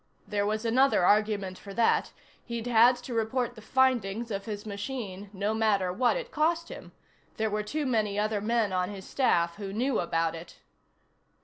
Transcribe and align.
There 0.27 0.47
was 0.47 0.65
another 0.65 1.05
argument 1.05 1.59
for 1.59 1.75
that: 1.75 2.11
he'd 2.43 2.65
had 2.65 2.95
to 2.95 3.13
report 3.13 3.53
the 3.53 3.61
findings 3.61 4.31
of 4.31 4.45
his 4.45 4.65
machine 4.65 5.29
no 5.31 5.53
matter 5.53 5.93
what 5.93 6.17
it 6.17 6.31
cost 6.31 6.69
him; 6.69 6.91
there 7.37 7.51
were 7.51 7.61
too 7.61 7.85
many 7.85 8.17
other 8.17 8.41
men 8.41 8.73
on 8.73 8.89
his 8.89 9.07
staff 9.07 9.57
who 9.57 9.71
knew 9.71 9.99
about 9.99 10.33
it. 10.33 10.57